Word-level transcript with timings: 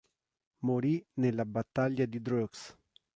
Morì 0.63 1.05
nella 1.17 1.45
battaglia 1.45 2.05
di 2.07 2.19
Dreux. 2.23 2.75